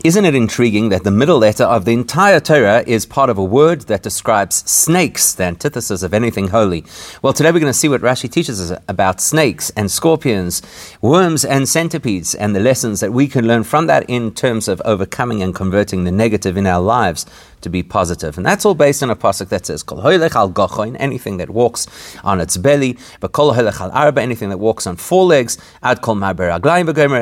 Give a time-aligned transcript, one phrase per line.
[0.00, 3.44] Isn't it intriguing that the middle letter of the entire Torah is part of a
[3.44, 6.84] word that describes snakes, the antithesis of anything holy?
[7.22, 10.60] Well, today we're going to see what Rashi teaches us about snakes and scorpions,
[11.00, 14.82] worms and centipedes, and the lessons that we can learn from that in terms of
[14.84, 17.24] overcoming and converting the negative in our lives
[17.60, 18.36] to be positive.
[18.36, 21.86] And that's all based on a pasuk that says, Kol al gochoin, anything that walks
[22.24, 26.16] on its belly, but Kol al arba, anything that walks on four legs, ad kol
[26.16, 26.50] marber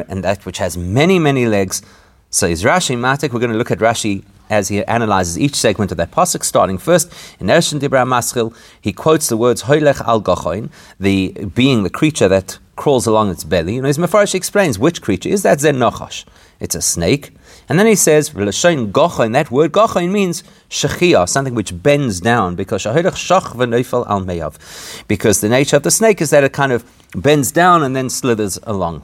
[0.09, 1.83] and that which has many, many legs,
[2.31, 3.33] so is Rashi Matik.
[3.33, 6.79] We're going to look at Rashi as he analyzes each segment of that pasuk, starting
[6.79, 8.55] first in Ershin Dibra Maschil.
[8.81, 13.45] He quotes the words Hoylech al Gochoin, the being, the creature that crawls along its
[13.45, 13.75] belly.
[13.75, 16.25] You know, his Mefarish explains which creature is that Zen Nochash.
[16.61, 17.33] It's a snake.
[17.69, 22.55] And then he says, L'shain Gochoin, that word Gochoin means Shechia, something which bends down,
[22.55, 25.07] because Shahilech Shach al Meyav.
[25.09, 28.09] Because the nature of the snake is that it kind of bends down and then
[28.09, 29.03] slithers along.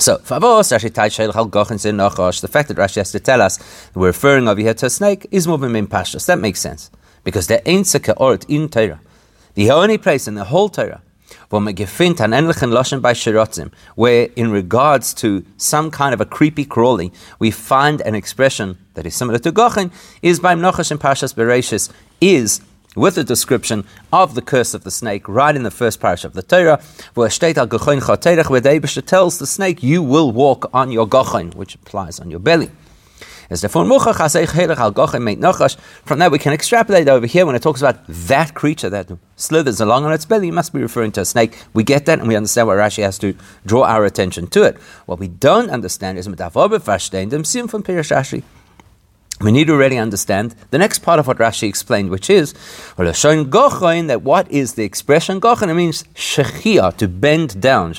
[0.00, 0.24] So, the
[2.50, 3.58] fact that Rashi has to tell us
[3.94, 6.26] we're referring over here to a snake is moving in Pashas.
[6.26, 6.90] That makes sense.
[7.24, 9.00] Because there ain't ort in Torah.
[9.54, 11.02] The only place in the whole Torah
[13.94, 19.04] where in regards to some kind of a creepy crawly, we find an expression that
[19.06, 19.90] is similar to Gochen,
[20.22, 22.60] is by Nochash and Pashas Bereshis, is
[22.98, 26.34] with a description of the curse of the snake right in the first parish of
[26.34, 26.82] the Torah,
[27.14, 32.40] where the tells the snake, You will walk on your gochain, which applies on your
[32.40, 32.70] belly.
[33.50, 33.88] From
[36.18, 40.04] that, we can extrapolate over here when it talks about that creature that slithers along
[40.04, 41.56] on its belly, it must be referring to a snake.
[41.72, 44.76] We get that and we understand why Rashi has to draw our attention to it.
[45.06, 46.26] What we don't understand is
[49.40, 52.54] we need to already understand the next part of what Rashi explained, which is
[52.96, 55.68] that what is the expression gochain?
[55.68, 57.94] It means shechia, to bend down,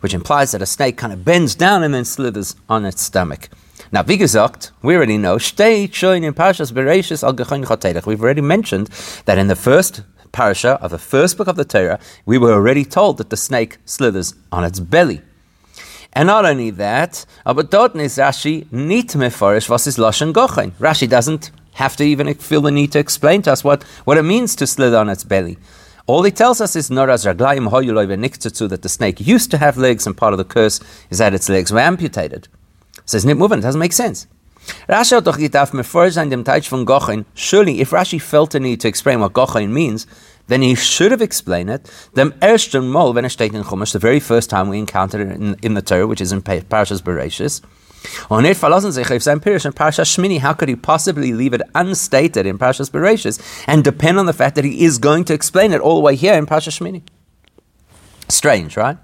[0.00, 3.48] which implies that a snake kind of bends down and then slithers on its stomach.
[3.92, 8.88] Now, wie gesagt, we already know, in Parashas al We've already mentioned
[9.26, 10.02] that in the first
[10.32, 13.78] parasha of the first book of the Torah, we were already told that the snake
[13.84, 15.22] slithers on its belly.
[16.12, 20.72] And not only that, but Rashi nit mefarish was is lashon gochen.
[20.72, 24.22] Rashi doesn't have to even feel the need to explain to us what, what it
[24.22, 25.58] means to slither on its belly.
[26.06, 29.76] All he tells us is noraz raglayim hoyuloi v'niktzutzu that the snake used to have
[29.76, 30.80] legs and part of the curse
[31.10, 32.48] is that its legs were amputated.
[33.04, 34.26] Says nit moving, it doesn't make sense.
[34.88, 37.24] Rashi doch getaf mefarish an dem Teich von gochen.
[37.34, 40.06] Surely, if Rashi felt the need to explain what gochen means,
[40.48, 41.90] then he should have explained it.
[42.14, 42.92] The ersten
[43.28, 46.20] steht in Chumash, the very first time we encountered it in, in the Torah, which
[46.20, 47.62] is in Parashas Bereshis.
[48.30, 48.92] On er verlassen
[49.72, 50.38] Parashas Shmini.
[50.38, 54.54] How could he possibly leave it unstated in Parashas Bereshis and depend on the fact
[54.54, 57.02] that he is going to explain it all the way here in Parashas Shmini?
[58.28, 58.98] Strange, right?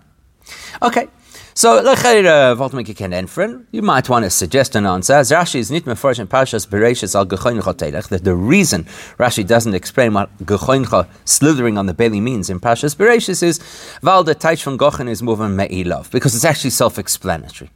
[0.83, 1.09] Okay,
[1.55, 2.55] so, euh,
[3.73, 5.15] you might want to suggest an answer.
[5.15, 8.85] As Rashi is nit in Parshas al that the reason
[9.19, 13.59] Rashi doesn't explain what Gechoincha slithering on the belly means in Parshas Bereshis is
[14.03, 17.71] Val the Taich from Gochen is moving me'ilav because it's actually self-explanatory.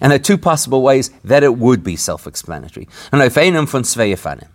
[0.00, 2.88] And there are two possible ways that it would be self-explanatory.
[3.12, 4.48] And Ofeinim von Sveifanim.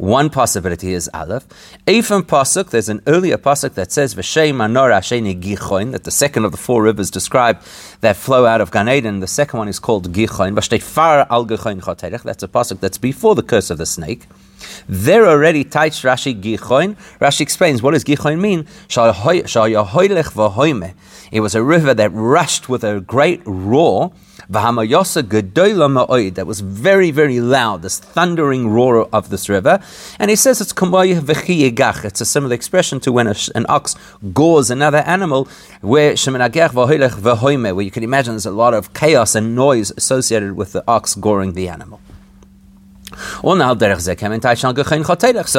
[0.00, 1.46] One possibility is Aleph.
[1.86, 6.46] Ephem Pasuk, there's an earlier Pasuk that says, V'shem Manor Asheni Gichoin, that the second
[6.46, 7.60] of the four rivers describe
[8.00, 9.20] that flow out of Gan Eden.
[9.20, 10.54] The second one is called Gichoin.
[10.54, 14.26] V'shtei Far Al Gichoin Choterech, that's a Pasuk that's before the curse of the snake.
[14.88, 16.96] There already Taich Rashi Gichoin.
[17.20, 18.66] Rashi explains what does Gichoin mean?
[21.30, 24.12] It was a river that rushed with a great roar
[26.30, 29.80] that was very, very loud, this thundering roar of this river.
[30.18, 30.72] And he says it's
[32.04, 33.94] It's a similar expression to when a, an ox
[34.32, 35.48] gores another animal,
[35.82, 36.16] where
[37.72, 41.14] where you can imagine there's a lot of chaos and noise associated with the ox
[41.14, 42.00] goring the animal.
[43.10, 43.16] So,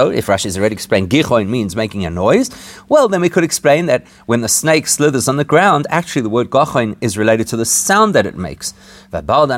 [0.09, 2.49] if Rashi has already explained gichoin means making a noise,
[2.87, 6.29] well, then we could explain that when the snake slithers on the ground, actually the
[6.29, 8.73] word gachoin is related to the sound that it makes.
[9.11, 9.49] Because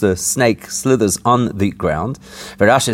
[0.00, 2.18] the snake slithers on the ground.
[2.60, 2.88] Uh, Rashi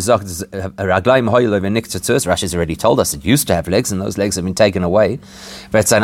[2.42, 4.84] has already told us it used to have legs, and those legs have been taken
[4.84, 5.18] away.
[5.72, 6.02] Then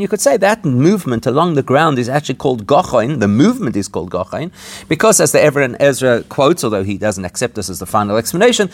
[0.00, 3.20] you could say that movement along the ground is actually called gachoin.
[3.20, 4.50] The movement is called Gochain,
[4.88, 8.70] because as the Even Ezra quotes, although he doesn't accept this as the final explanation,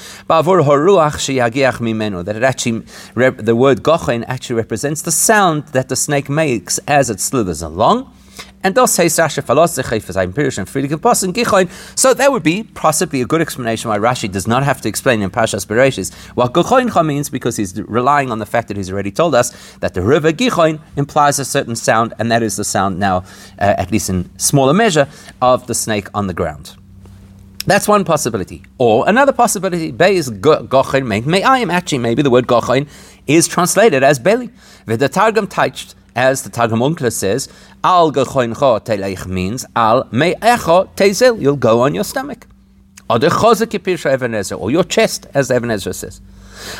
[2.23, 2.82] that it actually,
[3.15, 8.15] the word Gochain actually represents the sound that the snake makes as it slithers along.
[8.62, 11.70] And thus say Sasha Falosechefazayim Pirish and Friedrich Poss and Gichoin.
[11.99, 15.22] So that would be possibly a good explanation why Rashi does not have to explain
[15.22, 19.10] in Pashas Bereshis what Gichoincha means because he's relying on the fact that he's already
[19.10, 22.99] told us that the river Gichoin implies a certain sound, and that is the sound
[22.99, 23.19] now,
[23.58, 25.08] uh, at least in smaller measure,
[25.40, 26.76] of the snake on the ground.
[27.66, 28.62] That's one possibility.
[28.78, 32.88] Or another possibility, Be is Gochain May I am actually maybe the word Gochain
[33.26, 34.50] is translated as belly.
[34.87, 37.49] With The Targum touched as the Targum Unkla says,
[37.85, 42.44] Al gechoincho teleich means al me'echo tezel, you'll go on your stomach.
[43.09, 46.20] Or the chozek or your chest, as Even Ezra says.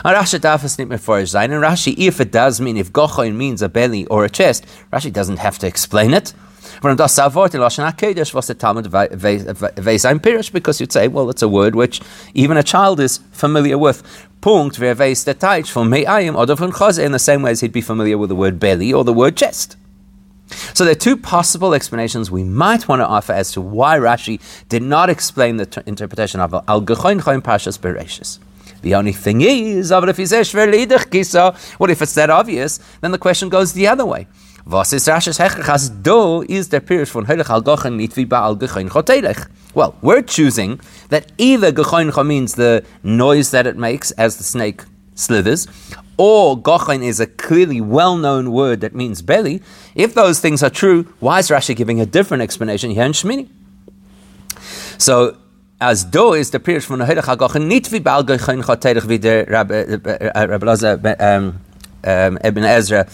[0.05, 3.69] Rashi dafas nit meforish zayin, and Rashi, if it does mean, if gochoin means a
[3.69, 6.35] belly or a chest, Rashi doesn't have to explain it.
[6.81, 7.19] Because
[10.81, 12.01] you'd say, well, it's a word which
[12.35, 14.03] even a child is familiar with.
[14.41, 18.17] Punkt, ve'veis detach from me'ayim, or from in the same way as he'd be familiar
[18.17, 19.77] with the word belly or the word chest.
[20.75, 24.41] So there are two possible explanations we might want to offer as to why Rashi
[24.69, 28.39] did not explain the t- interpretation of Al Gechoin Choin Pashas Bereshis.
[28.81, 30.31] The only thing is, what if it's
[32.15, 32.79] that obvious?
[33.01, 34.29] Then the question goes the other way.
[34.69, 39.49] Was Hechachas do is von al Gochen Baal Gechoin Chotelech.
[39.73, 40.79] Well, we're choosing
[41.09, 44.83] that either Gechoin means the noise that it makes as the snake
[45.15, 45.69] slithers,
[46.19, 49.63] or Gochen is a clearly well-known word that means belly.
[49.95, 53.49] If those things are true, why is Rashi giving a different explanation here in Shmini?
[54.99, 55.39] So,
[55.81, 59.19] as do is the Pirish von Helech al Gochen nit wie Baal Gechoin Chotelech wie
[59.19, 61.59] der Rabbi Lazar um,
[62.05, 63.07] um, Ibn Ezra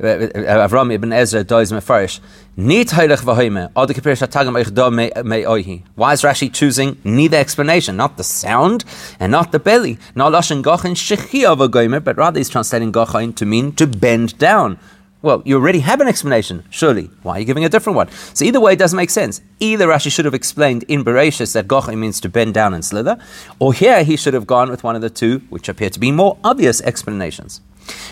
[0.00, 2.20] Avram ibn Ezra does mefarish.
[2.56, 3.70] Nit heilig v'hoime.
[3.76, 5.82] Adi kapirish hatagam eich do me oihi.
[5.94, 8.84] Why is Rashi choosing neither explanation, not the sound
[9.18, 13.34] and not the belly, not lashon gochin shechi of a but rather he's translating gochin
[13.36, 14.78] to mean to bend down.
[15.22, 17.10] Well, you already have an explanation, surely.
[17.22, 18.08] Why are you giving a different one?
[18.32, 19.42] So either way, it doesn't make sense.
[19.58, 23.18] Either Rashi should have explained in Bereshis that Gochin means to bend down and slither,
[23.58, 26.10] or here he should have gone with one of the two, which appear to be
[26.10, 27.60] more obvious explanations.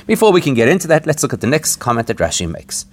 [0.07, 2.87] Before we can get into that, let's look at the next comment that Rashi makes.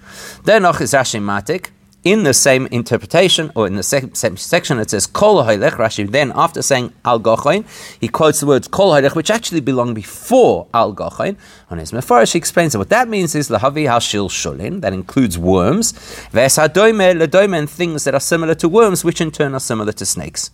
[0.43, 1.71] Dennoch is Rashi matik.
[2.03, 5.71] In the same interpretation, or in the same, same section, it says Kol Hailech.
[5.71, 7.65] Rashi then, after saying Al Gochain,
[7.99, 11.35] he quotes the words Kol Hailech, which actually belong before Al Gochain.
[11.71, 15.39] On his Mefarish, he explains that what that means is Lahavi Hashil Shulin, that includes
[15.39, 15.93] worms,
[16.29, 19.91] Ves Hadoime Ledoime, and things that are similar to worms, which in turn are similar
[19.93, 20.51] to snakes.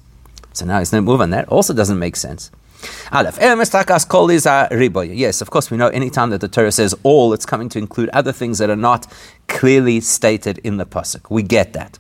[0.54, 1.50] So now he's no move on that.
[1.50, 2.50] Also doesn't make sense.
[3.12, 3.38] Aleph.
[5.14, 8.10] Yes, of course, we know anytime that the Torah says all, it's coming to include
[8.10, 9.08] other things that are not
[9.48, 11.30] clearly stated in the Pasuk.
[11.30, 12.00] We get that.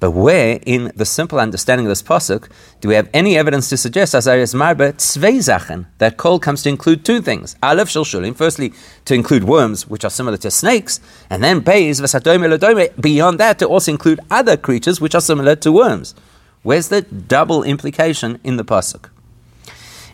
[0.00, 2.48] But where, in the simple understanding of this pasuk,
[2.80, 7.20] do we have any evidence to suggest, as Arias that kol comes to include two
[7.20, 7.54] things?
[7.62, 8.72] Aleph shul firstly,
[9.04, 14.20] to include worms, which are similar to snakes, and then beyond that, to also include
[14.30, 16.14] other creatures which are similar to worms.
[16.62, 19.10] Where's the double implication in the pasuk?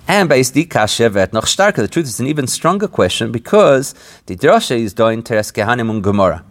[0.06, 1.76] And based the kasha vet noch starker.
[1.76, 6.02] The truth is an even stronger question because the drasha is doing teres kehanim and
[6.02, 6.44] gemara.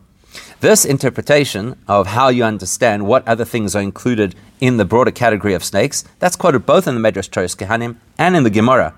[0.60, 5.54] This interpretation of how you understand what other things are included in the broader category
[5.54, 8.96] of snakes, that's quoted both in the Medrash Teres Kehanim and in the Gemara.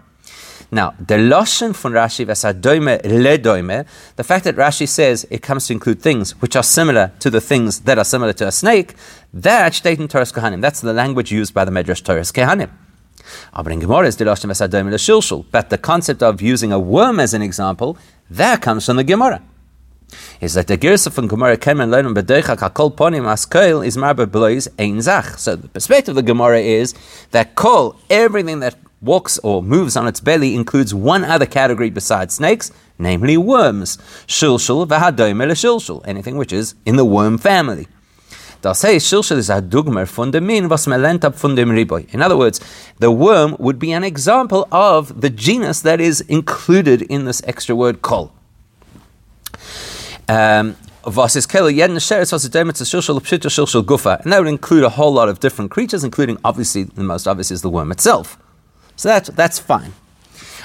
[0.72, 5.74] Now, the Loshen von Rashi v'sadoime ledoime, the fact that Rashi says it comes to
[5.74, 8.94] include things which are similar to the things that are similar to a snake,
[9.34, 10.62] that in Torah Kehanim.
[10.62, 12.70] That's the language used by the Medrash Torah Kehanim.
[13.54, 15.46] Aber in Gemara is the Loshen v'sadoime leshilshul.
[15.52, 17.98] But the concept of using a worm as an example,
[18.30, 19.42] that comes from the Gemara
[20.42, 24.68] is that the Girsa from Gemara Kemen Leinim B'Deicha Kakol Ponim Askoil is Marba Blois
[24.78, 25.38] Ein Zach.
[25.38, 26.94] So the perspective of the Gemara is
[27.32, 32.36] that Kol, everything that walks or moves on its belly includes one other category besides
[32.36, 33.98] snakes, namely worms.
[34.28, 37.88] Shilshul v'hadoime shilshul, anything which is in the worm family.
[38.62, 39.00] Is a
[41.72, 42.14] Riboy.
[42.14, 42.60] In other words,
[43.00, 47.74] the worm would be an example of the genus that is included in this extra
[47.74, 48.34] word kol.
[50.28, 50.76] Um,
[51.06, 51.32] and that
[54.38, 57.70] would include a whole lot of different creatures, including obviously the most obvious is the
[57.70, 58.38] worm itself.
[59.00, 59.94] So that's, that's fine.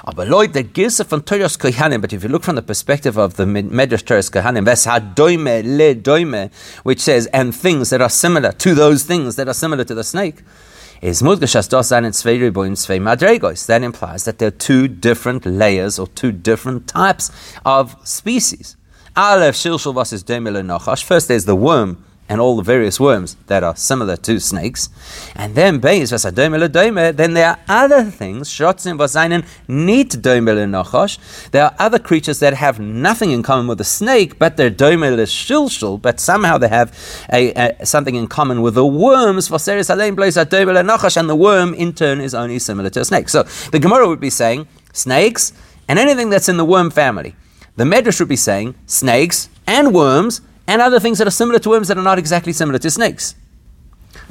[0.05, 4.65] Ah, Kohanim, but if you look from the perspective of the Medrash Toros Kohanim,
[6.83, 10.03] which says, and things that are similar to those things that are similar to the
[10.03, 10.43] snake,
[11.01, 11.21] is.
[13.67, 17.31] That implies that there are two different layers or two different types
[17.65, 18.77] of species.
[19.15, 21.05] Nachash.
[21.05, 24.89] First there's the worm and all the various worms that are similar to snakes.
[25.37, 30.11] And then oh, then there are other things, shotzim vazainen need
[31.53, 35.17] There are other creatures that have nothing in common with the snake, but they're doimel
[35.25, 36.97] shilshul, but somehow they have
[37.33, 39.51] a, a, something in common with the worms.
[39.51, 43.29] And the worm in turn is only similar to a snake.
[43.29, 45.53] So the Gemara would be saying snakes
[45.89, 47.37] and anything that's in the worm family.
[47.77, 51.69] The Medrash would be saying snakes and worms and other things that are similar to
[51.69, 53.35] worms that are not exactly similar to snakes.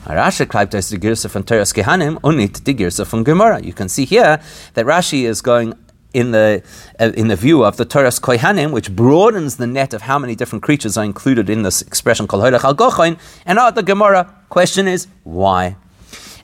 [0.06, 3.62] Rashi kleibt the Girsa from Teras Kehanim unit the Girsa from Gemara.
[3.62, 4.42] You can see here
[4.74, 5.74] that Rashi is going
[6.14, 6.62] in the
[7.00, 10.36] uh, in the view of the Toras Kohanim, which broadens the net of how many
[10.36, 14.88] different creatures are included in this expression called Holech al And now the Gemara question
[14.88, 15.76] is why?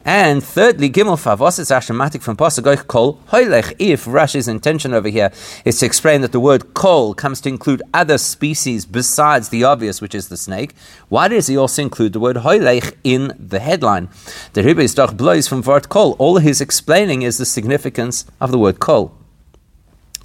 [0.06, 3.74] And thirdly, Gimel Favos Ashematic from Pasagoich Kol Hoylech.
[3.80, 5.32] If Rashi's intention over here
[5.66, 10.02] is to explain that the word Kol comes to include other species besides the obvious,
[10.02, 10.74] which is the snake,
[11.10, 14.08] why does he also include the word Hoylech in the headline?
[14.54, 16.16] The Rebbe is doch blows from Vart Kol.
[16.18, 19.14] All he's explaining is the significance of the word Kol.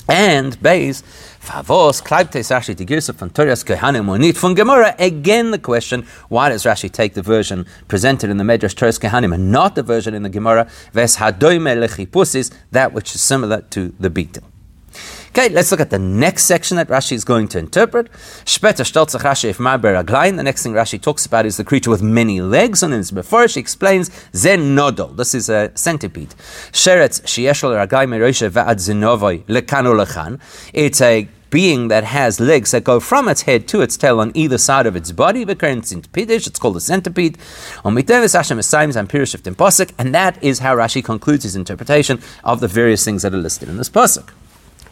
[0.10, 1.02] And base
[1.40, 4.96] Favos Klaibtes Rashi to Girsa from Torias Kehanim Monit from Gemara.
[5.00, 9.34] Again, the question: Why does Rashi take the version presented in the Medrash Torias Kehanim
[9.34, 13.94] and not the version in the Gemara Ves Hadoime Lechipusis, that which is similar to
[13.98, 14.44] the beetle?
[15.36, 18.12] Okay, let's look at the next section that Rashi is going to interpret.
[18.12, 23.60] The next thing Rashi talks about is the creature with many legs, and before she
[23.60, 25.18] explains Zen Nodol.
[25.18, 26.36] This is a centipede.
[30.74, 34.32] It's a being that has legs that go from its head to its tail on
[34.36, 35.44] either side of its body.
[35.48, 37.40] It's called a centipede.
[37.84, 37.98] And
[40.14, 43.78] that is how Rashi concludes his interpretation of the various things that are listed in
[43.78, 44.30] this pasuk.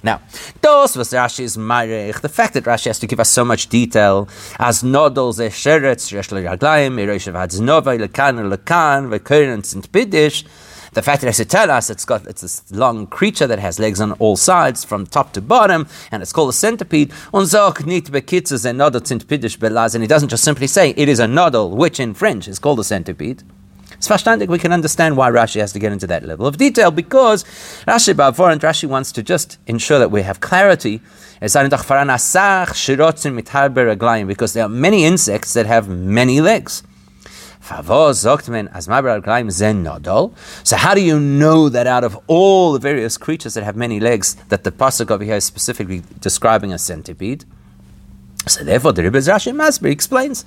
[0.04, 0.22] Now,
[0.62, 4.28] those was Rashi's Marech, the fact that Rashi has to give us so much detail,
[4.58, 10.44] as nodal ze sheretz, yesh l'raglayim, irosh v'hadznova, lekan, lekan, v'korin, and pidish,
[10.94, 13.60] the fact that it has to tell us it's got it's this long creature that
[13.60, 17.14] has legs on all sides from top to bottom, and it's called a centipede.
[17.32, 17.52] And he
[20.08, 23.44] doesn't just simply say it is a nodal, which in French is called a centipede.
[24.04, 27.44] It's we can understand why Rashi has to get into that level of detail because
[27.88, 31.02] Rashi Bavor and Rashi wants to just ensure that we have clarity.
[31.40, 31.54] Because
[34.54, 36.82] there are many insects that have many legs.
[37.62, 37.76] So
[40.78, 44.34] how do you know that out of all the various creatures that have many legs,
[44.50, 47.46] that the pasuk over here is specifically describing a centipede?
[48.48, 50.46] So therefore, the Rebbe Rashi Masber explains,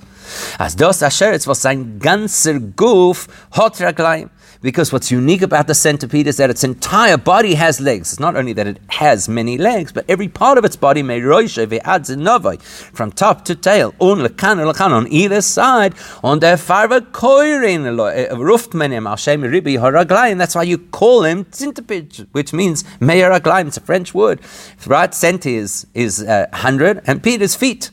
[0.59, 4.29] as dos asheretz was sein ganzer Guf hot raglayim,
[4.65, 8.13] because what's unique about the centipede is that its entire body has legs.
[8.13, 11.21] It's not only that it has many legs, but every part of its body may
[11.21, 15.93] from top to tail, on either side,
[16.23, 20.35] on their farva koirin, uh, ruftmenim, al shem ribi.
[20.35, 23.67] That's why you call him centipede, which means meyaraglaim.
[23.67, 24.41] It's a French word.
[24.87, 25.11] Right?
[25.11, 27.91] Centi is, is uh, 100, and pete is feet.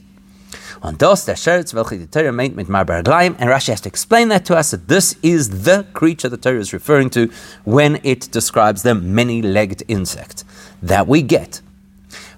[0.84, 4.30] On dos der Sheretz welche the Torah meint mit Marbar and Rashi has to explain
[4.30, 7.30] that to us that this is the creature the Torah is referring to
[7.62, 10.42] when it describes the many-legged insect
[10.82, 11.60] that we get.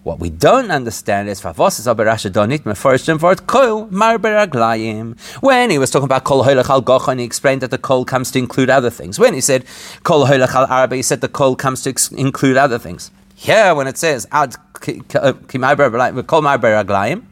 [0.02, 5.18] What we don't understand is Favos aber Rashi donit meforshim for kol marber aglayim.
[5.40, 8.30] When he was talking about kol hoylach al gochon, he explained that the kol comes
[8.32, 9.18] to include other things.
[9.18, 9.64] When he said
[10.02, 13.10] kol hoylach al arba, he said the kol comes to ex- include other things.
[13.34, 14.92] Here, when it says ad kol
[15.62, 17.22] marber aglayim,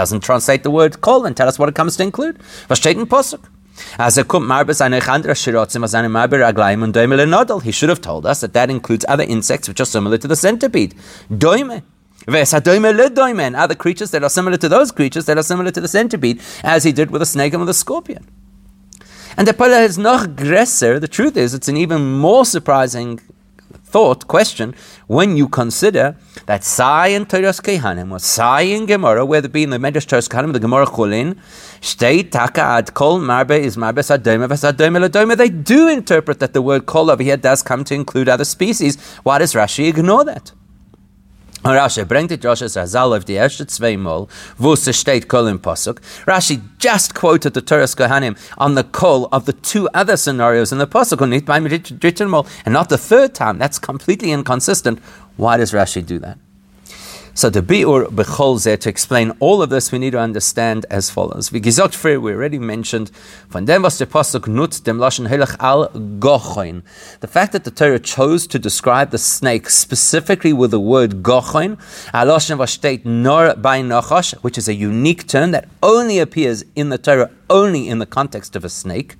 [0.00, 2.34] doesn't translate the word kol and tell us what it comes to include.
[2.68, 3.42] Was Posuk?
[3.98, 4.14] As.
[7.68, 10.36] He should have told us that that includes other insects which are similar to the
[10.36, 10.94] centipede.
[13.46, 16.40] And other creatures that are similar to those creatures that are similar to the centipede,
[16.62, 18.24] as he did with a snake and with a scorpion.
[19.36, 21.00] And the Pala is not gresser.
[21.00, 23.20] The truth is, it's an even more surprising
[23.92, 24.74] thought, question,
[25.06, 26.16] when you consider
[26.46, 30.28] that Sai and Toras Kehanim, or Sai and Gemara, whether be in the Medrash Toras
[30.28, 31.38] Kehanim, the Gemara Chulin,
[31.80, 36.62] Shtei Taka Ad Kol Marbe is Marbe Sadoma Vasadoma Ladoma, they do interpret that the
[36.62, 39.00] word Kol over here does come to include other species.
[39.22, 40.52] Why does Rashi ignore that?
[41.64, 42.00] Rashi
[43.12, 43.36] of the
[45.58, 45.98] Pasuk.
[46.24, 50.78] Rashi just quoted the Torah Kohanim on the call of the two other scenarios in
[50.78, 51.20] the Pasuk,
[52.64, 53.58] and not the third time.
[53.58, 55.00] That's completely inconsistent.
[55.36, 56.38] Why does Rashi do that?
[57.38, 61.08] So the biur bechol zeh to explain all of this, we need to understand as
[61.08, 61.52] follows.
[61.52, 63.12] Wie gesagt früher, we already mentioned
[63.48, 66.82] von dem was der pasuk nutzt dem lashon helach al gochoin.
[67.20, 71.78] The fact that the Torah chose to describe the snake specifically with the word gochoin,
[72.12, 76.88] aloshen was steht nor by nachash, which is a unique term that only appears in
[76.88, 79.14] the Torah only in the context of a snake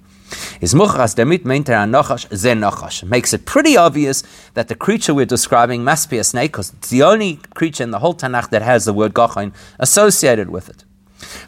[0.61, 3.05] is muchas damit meint er nachash ze nachash.
[3.05, 4.23] Makes it pretty obvious
[4.55, 7.91] that the creature we're describing must be a snake because it's the only creature in
[7.91, 10.85] the whole Tanakh that has the word gochain associated with it.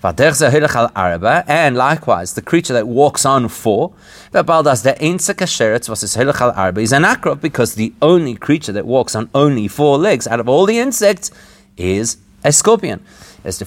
[0.03, 3.93] And likewise, the creature that walks on four,
[4.33, 4.45] was
[4.83, 10.49] is an akrov because the only creature that walks on only four legs out of
[10.49, 11.31] all the insects
[11.77, 13.05] is a scorpion.
[13.45, 13.63] So it's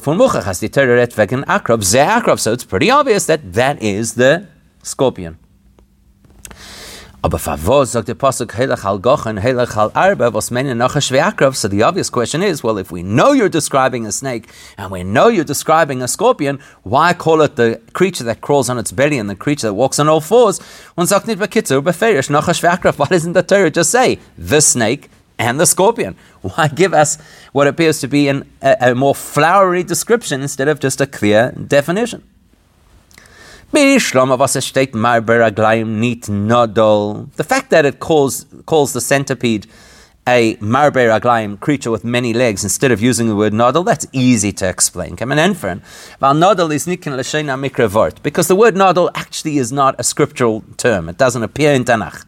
[2.66, 4.48] pretty obvious that that is the
[4.84, 5.38] scorpion.
[7.26, 11.70] Aber favos sagt der Pasuk Helach al Gochen, Helach al Arba, was noch a So
[11.70, 15.30] the obvious question is, well, if we know you're describing a snake and we know
[15.30, 19.30] you're describing a scorpion, why call it the creature that crawls on its belly and
[19.30, 20.60] the creature that walks on all fours?
[20.98, 22.54] Und sagt nicht noch a
[22.98, 26.18] Why doesn't the Torah just say the snake and the scorpion?
[26.42, 27.18] Why give us
[27.54, 31.54] what appears to be an, a, a more flowery description instead of just a clear
[31.54, 32.22] definition?
[33.74, 34.00] The
[37.48, 39.68] fact that it calls, calls the centipede
[40.28, 44.52] a marber aglaim creature with many legs instead of using the word nodal, that's easy
[44.54, 45.16] to explain.
[45.16, 50.04] Come an Val nodal is nikin mikravort because the word nodal actually is not a
[50.04, 51.10] scriptural term.
[51.10, 52.26] It doesn't appear in Tanakh.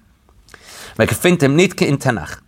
[0.98, 2.42] In Tanakh.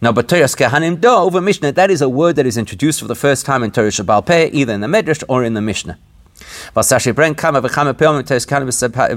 [0.00, 3.06] Now, but Torah Kehanim do over Mishnah, that is a word that is introduced for
[3.06, 5.98] the first time in Torah Shabbal Peh, either in the Medrash or in the Mishnah.
[6.74, 9.08] Was Rashi bring kama v'chama pilmim tes b'sefer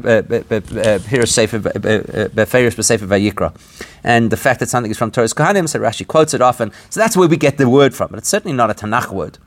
[3.07, 3.53] vayikra,
[4.03, 6.71] and the fact that something is from Torah's Kohanim, so Rashi quotes it often.
[6.89, 9.37] So that's where we get the word from, but it's certainly not a Tanakh word.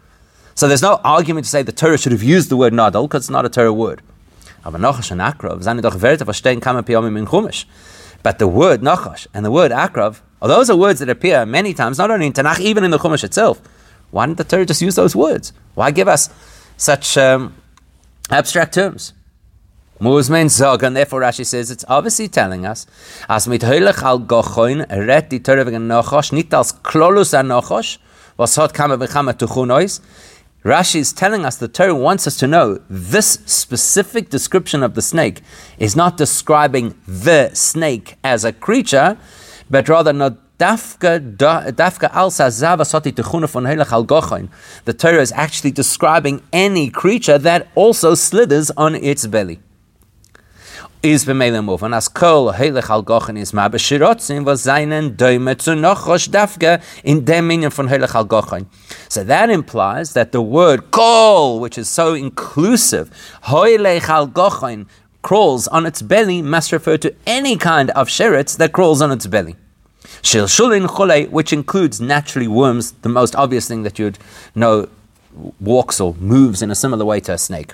[0.55, 3.25] So there's no argument to say the Torah should have used the word nadal because
[3.25, 4.01] it's not a Torah word.
[4.63, 4.89] But the
[8.49, 12.27] word Nachash and the word Akrav, those are words that appear many times, not only
[12.27, 13.61] in Tanakh, even in the Chumash itself.
[14.11, 15.53] Why didn't the Torah just use those words?
[15.75, 16.31] Why give us
[16.77, 17.55] such um,
[18.31, 19.13] abstract terms.
[20.01, 22.87] Muzmein therefore Rashi says it's obviously telling us,
[23.29, 27.99] as mit al gochoin, ret Nochosh, als klolus an Nochosh,
[28.37, 30.01] was tuchunois,
[30.65, 35.01] Rashi is telling us the Torah wants us to know this specific description of the
[35.01, 35.41] snake
[35.79, 39.17] is not describing the snake as a creature,
[39.71, 40.79] but rather not The
[44.99, 49.61] Torah is actually describing any creature that also slithers on its belly.
[51.03, 54.77] Is as kol is was zu
[57.05, 58.67] in von.
[59.09, 63.11] So that implies that the word kol, which is so inclusive,
[63.45, 64.27] heilech al
[65.23, 69.27] crawls on its belly must refer to any kind of sheretz that crawls on its
[69.27, 69.57] belly.
[70.23, 74.19] Shilshulin chole, which includes naturally worms, the most obvious thing that you'd
[74.55, 74.89] know
[75.61, 77.73] walks or moves in a similar way to a snake.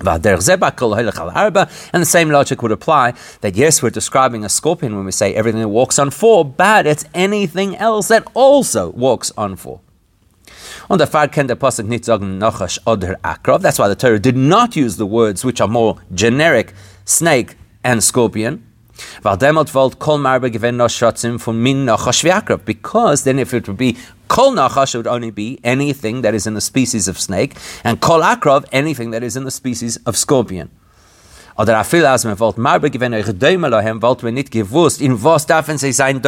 [0.00, 5.34] And the same logic would apply that yes, we're describing a scorpion when we say
[5.34, 9.80] everything that walks on four, but it's anything else that also walks on four.
[10.88, 13.60] On the Pasuk Nachash Oder Akrov.
[13.60, 16.72] That's why the Torah did not use the words which are more generic,
[17.04, 18.66] snake and scorpion.
[19.22, 19.38] Because
[23.24, 23.96] then if it would be
[24.28, 28.00] Kol Nachash, it would only be anything that is in the species of snake, and
[28.00, 30.70] Kol Akrov, anything that is in the species of scorpion.
[31.58, 35.78] Oder afil as me wollt marbe euch Däume lohem, wollt wir nicht in was darfen
[35.78, 36.22] sie sein?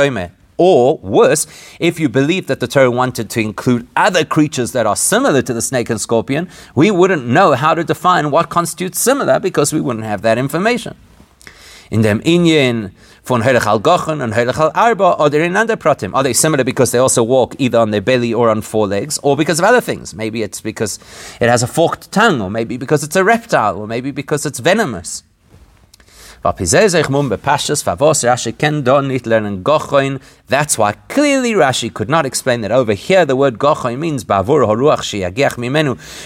[0.58, 1.46] Or worse,
[1.80, 5.54] if you believe that the Torah wanted to include other creatures that are similar to
[5.54, 9.80] the snake and scorpion, we wouldn't know how to define what constitutes similar because we
[9.80, 10.94] wouldn't have that information.
[11.92, 12.90] In dem Inyan
[13.22, 16.14] von Heilig al Gochen and Heilig al Arba, are there in other pratim?
[16.14, 19.18] Are they similar because they also walk either on their belly or on four legs,
[19.22, 20.14] or because of other things?
[20.14, 20.98] Maybe it's because
[21.38, 24.58] it has a forked tongue, or maybe because it's a reptile, or maybe because it's
[24.58, 25.22] venomous.
[26.42, 26.66] That's why
[31.10, 34.64] clearly Rashi could not explain that over here the word gochoin means bavur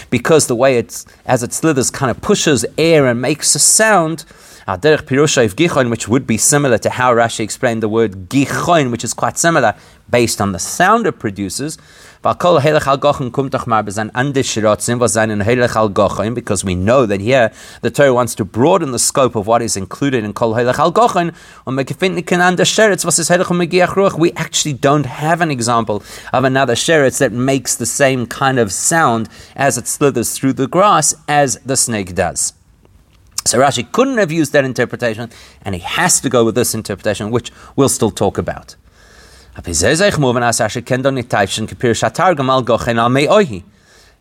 [0.09, 4.23] because the way it's as it slithers kind of pushes air and makes a sound.
[4.67, 9.75] Which would be similar to how Rashi explained the word gichoin, which is quite similar
[10.09, 11.77] based on the sound it produces.
[12.21, 12.65] Because
[16.65, 17.51] we know that here
[17.81, 20.91] the Torah wants to broaden the scope of what is included in Kol Helech Al
[20.91, 21.33] Gochen.
[24.19, 26.03] We actually don't have an example
[26.33, 30.67] of another sheretz that makes the same kind of sound as it slithers through the
[30.67, 32.51] grass as the snake does.
[33.47, 35.29] So Rashi couldn't have used that interpretation,
[35.61, 38.75] and he has to go with this interpretation, which we'll still talk about.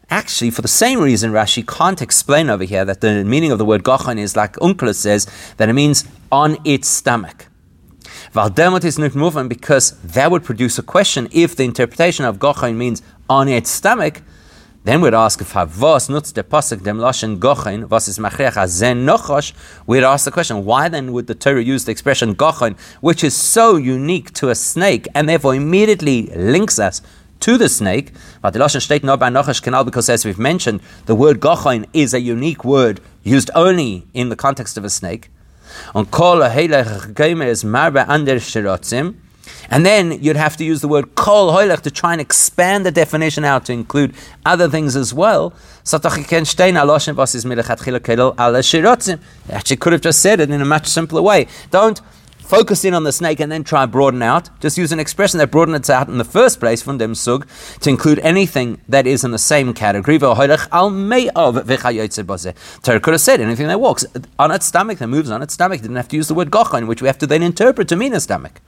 [0.09, 3.65] Actually, for the same reason, Rashi can't explain over here that the meaning of the
[3.65, 7.49] word gochen is like Onkelos says, that it means on its stomach.
[8.85, 13.03] is not moving because that would produce a question if the interpretation of gochen means
[13.29, 14.23] on its stomach.
[14.87, 19.05] Then we'd ask if Havos nutz the pasuk dem lashon gochen was is machriach azen
[19.05, 19.53] nochosh.
[19.85, 23.35] We'd ask the question, why then would the Torah use the expression gochen, which is
[23.35, 27.03] so unique to a snake, and therefore immediately links us
[27.41, 28.13] to the snake?
[28.41, 31.87] But the lashon state no by nochosh canal because as we've mentioned, the word gochen
[31.93, 35.31] is a unique word used only in the context of a snake.
[35.97, 39.17] On kol is marba ander shirotzim.
[39.71, 42.91] And then you'd have to use the word kol hoilech to try and expand the
[42.91, 45.53] definition out to include other things as well.
[49.51, 51.47] Actually, could have just said it in a much simpler way.
[51.71, 52.01] Don't
[52.47, 54.49] focus in on the snake and then try broaden out.
[54.61, 57.47] Just use an expression that broadens it out in the first place from dem sug
[57.81, 60.19] to include anything that is in the same category.
[60.19, 60.39] Torah
[63.01, 64.07] could have said anything that walks
[64.39, 65.81] on its stomach, that moves on its stomach.
[65.81, 68.15] Didn't have to use the word gochain, which we have to then interpret to mean
[68.15, 68.61] a stomach.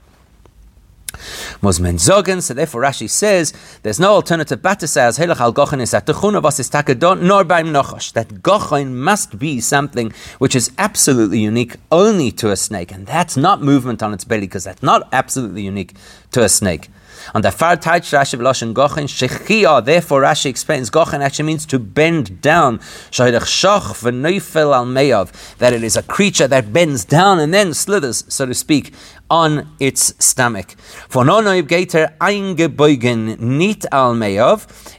[1.62, 3.52] Musmen zogen, so therefore Rashi says
[3.82, 6.70] there's no alternative but to say as helach al gochen is at the chuna is
[6.70, 8.12] takadon nor beim nochosh.
[8.12, 13.36] That gochen must be something which is absolutely unique only to a snake, and that's
[13.36, 15.94] not movement on its belly because that's not absolutely unique
[16.32, 16.88] to a snake.
[17.34, 19.84] On the far tight Rashi v'loshen gochen shechia.
[19.84, 22.78] Therefore, Rashi explains gochen actually means to bend down.
[23.10, 25.56] Shoydech shoch v'neifel al meyav.
[25.58, 28.94] That it is a creature that bends down and then slithers, so to speak,
[29.30, 30.74] on its stomach.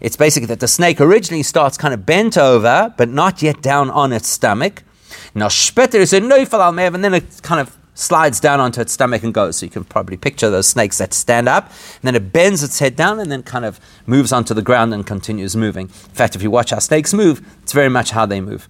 [0.01, 3.89] It's basically that the snake originally starts kind of bent over, but not yet down
[3.89, 4.83] on its stomach.
[5.33, 9.23] Now, speter is a neufel and then it kind of slides down onto its stomach
[9.23, 9.57] and goes.
[9.57, 12.79] So you can probably picture those snakes that stand up, and then it bends its
[12.79, 15.87] head down and then kind of moves onto the ground and continues moving.
[15.87, 18.67] In fact, if you watch how snakes move, it's very much how they move.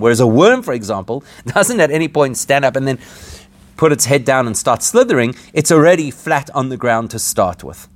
[0.00, 2.98] Whereas a worm, for example, doesn't at any point stand up and then
[3.76, 7.64] put its head down and start slithering, it's already flat on the ground to start
[7.64, 7.88] with.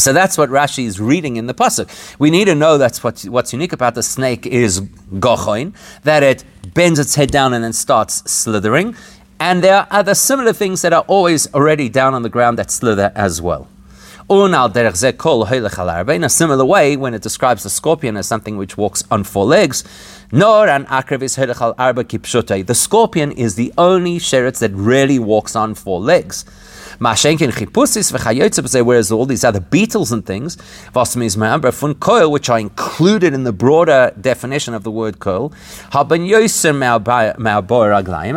[0.00, 1.88] So that's what Rashi is reading in the pasuk.
[2.20, 6.44] We need to know that's what, what's unique about the snake is gochoin, that it
[6.72, 8.94] bends its head down and then starts slithering.
[9.40, 12.70] And there are other similar things that are always already down on the ground that
[12.70, 13.66] slither as well.
[14.30, 19.46] In a similar way, when it describes the scorpion as something which walks on four
[19.46, 19.82] legs,
[20.30, 26.44] nor an The scorpion is the only sheretz that really walks on four legs.
[27.00, 30.56] Mashenkin chipusis v'chayotze whereas all these other beetles and things,
[30.92, 35.52] vasmiz ma'ambra fun koil, which are included in the broader definition of the word koil,
[35.92, 38.34] haben yoser ma'abor raglayim,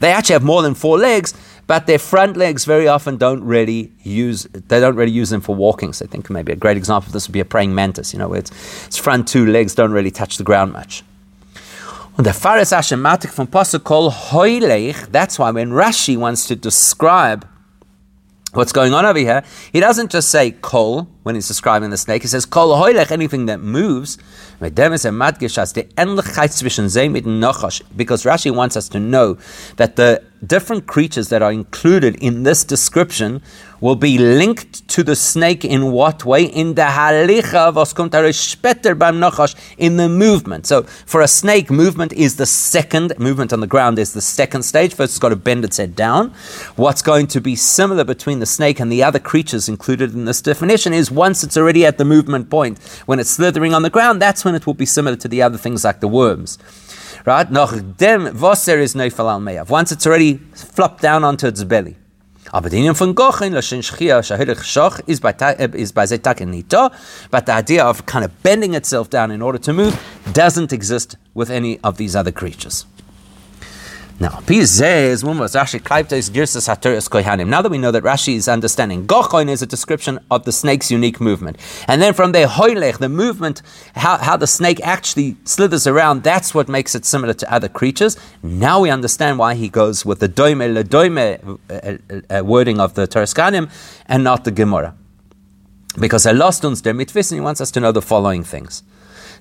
[0.00, 1.32] they actually have more than four legs,
[1.66, 5.54] but their front legs very often don't really use they don't really use them for
[5.54, 5.92] walking.
[5.92, 8.18] So I think maybe a great example of this would be a praying mantis, you
[8.18, 8.50] know, where its,
[8.86, 11.04] its front two legs don't really touch the ground much.
[12.16, 17.44] Und der Pharis Ashematik from Pasuk called Hoilech, that's why when Rashi wants to describe
[18.52, 22.22] what's going on over here, he doesn't just say kol when he's describing the snake,
[22.22, 24.16] he says kol hoilech, anything that moves.
[24.60, 25.02] Because
[28.24, 29.36] Rashi wants us to know
[29.76, 33.42] that the different creatures that are included in this description
[33.80, 36.44] will be linked to the snake in what way?
[36.44, 39.22] In the halicha kommt später beim
[39.76, 40.66] in the movement.
[40.66, 44.62] So for a snake, movement is the second movement on the ground is the second
[44.62, 44.94] stage.
[44.94, 46.30] First, it's got to bend its head down.
[46.76, 50.40] What's going to be similar between the snake and the other creatures included in this
[50.40, 54.22] definition is once it's already at the movement point, when it's slithering on the ground,
[54.22, 56.58] that's when it will be similar to the other things like the worms.
[57.26, 57.48] Right?
[57.98, 59.70] dem Wasser is neifel al meyav.
[59.70, 61.96] Once it's already flopped down onto its belly.
[62.52, 66.90] Aber von Gochen, Shchia, Shoch, is by, äh, is by Zetak Nito,
[67.30, 69.98] but the idea of kind of bending itself down in order to move
[70.34, 72.84] doesn't exist with any of these other creatures.
[74.20, 74.42] Now, now
[77.62, 81.20] that we know that Rashi is understanding, Gochoin is a description of the snake's unique
[81.20, 81.58] movement.
[81.88, 83.62] And then from there, Hoilech, the movement,
[83.96, 88.16] how, how the snake actually slithers around, that's what makes it similar to other creatures.
[88.42, 91.96] Now we understand why he goes with the doime le doime uh, uh,
[92.38, 93.68] uh, wording of the Toras Kohanim
[94.06, 94.94] and not the Gemara.
[95.98, 98.84] Because Allah uns der Mitwissen, he wants us to know the following things.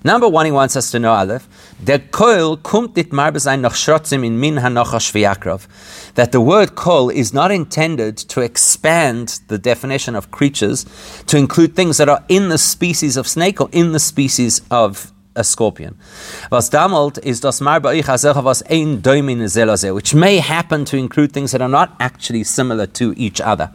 [0.06, 1.48] Number one, he wants us to know, Aleph,
[1.82, 5.68] der Koil kumt dit marbesein noch schrotzim in min hanochash v'yakrov.
[6.16, 10.86] That the word kol is not intended to expand the definition of creatures
[11.28, 15.14] to include things that are in the species of snake or in the species of
[15.36, 15.98] a scorpion.
[16.52, 19.02] Was damalt is das was ein
[19.96, 23.72] which may happen to include things that are not actually similar to each other.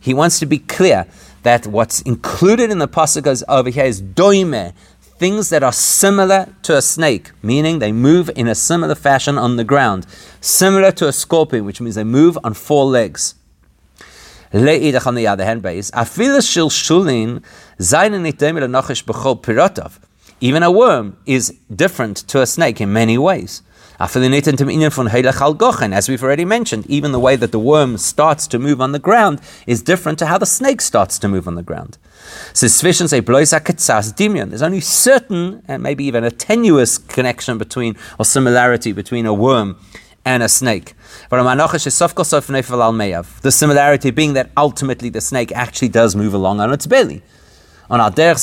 [0.00, 1.06] He wants to be clear
[1.42, 4.72] that what's included in the pasuk over here is doime,
[5.18, 9.56] things that are similar to a snake, meaning they move in a similar fashion on
[9.56, 10.06] the ground,
[10.40, 13.34] similar to a scorpion, which means they move on four legs.
[14.52, 17.42] Le'idach on the other hand, base, shil shulin
[17.78, 18.24] zayin.
[20.42, 23.62] Even a worm is different to a snake in many ways.
[24.00, 24.16] As
[26.08, 29.42] we've already mentioned, even the way that the worm starts to move on the ground
[29.66, 31.98] is different to how the snake starts to move on the ground.
[32.54, 39.34] So There's only certain and maybe even a tenuous connection between or similarity between a
[39.34, 39.78] worm
[40.24, 40.94] and a snake.
[43.42, 47.22] The similarity being that ultimately the snake actually does move along on its belly.
[47.90, 48.38] On our derech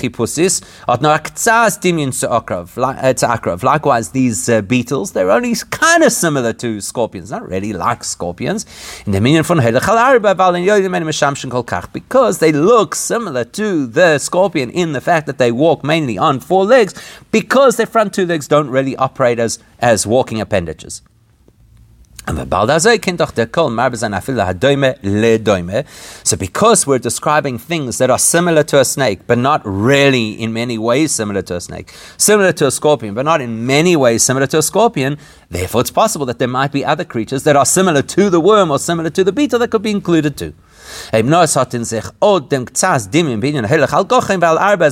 [0.00, 3.62] chipusis, at no aktsas dimyon to akrav.
[3.64, 8.64] Likewise, these uh, beetles, they're only kind of similar to scorpions, not really like scorpions.
[9.04, 9.58] In the minion from
[11.92, 16.38] because they look similar to the scorpion in the fact that they walk mainly on
[16.38, 16.94] four legs,
[17.32, 21.02] because their front two legs don't really operate as, as walking appendages.
[26.24, 30.52] So because we're describing things that are similar to a snake, but not really in
[30.52, 34.24] many ways similar to a snake, similar to a scorpion, but not in many ways
[34.24, 35.18] similar to a scorpion,
[35.50, 38.72] therefore it's possible that there might be other creatures that are similar to the worm
[38.72, 40.52] or similar to the beetle that could be included too.
[41.12, 41.22] As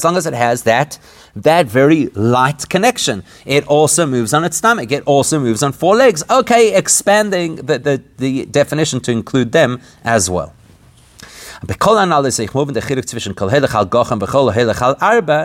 [0.05, 0.99] long as it has that,
[1.37, 3.23] that very light connection.
[3.45, 4.93] It also moves on its stomach.
[4.93, 6.23] It also moves on four legs.
[6.31, 10.53] Okay, expanding the, the, the definition to include them as well.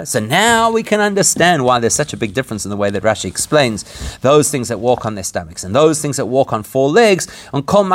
[0.06, 3.04] So now we can understand why there's such a big difference in the way that
[3.04, 6.64] Rashi explains those things that walk on their stomachs and those things that walk on
[6.64, 7.86] four legs on kol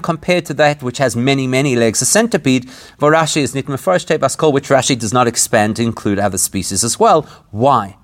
[0.00, 2.00] compared to that which has many, many legs.
[2.02, 6.18] A centipede for Rashi is nitmefresh tebas kol, which Rashi does not expand to include
[6.18, 7.22] other species as well.
[7.50, 7.96] Why?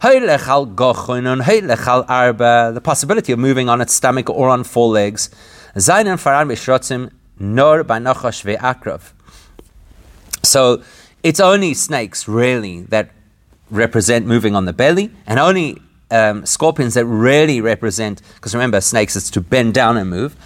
[0.00, 0.16] The
[2.82, 5.28] possibility of moving on its stomach or on four legs
[7.38, 9.12] nor by nachash ve'akrav.
[10.42, 10.82] So
[11.22, 13.10] it's only snakes really that
[13.70, 19.14] represent moving on the belly, and only um, scorpions that really represent, because remember, snakes
[19.16, 20.36] is to bend down and move,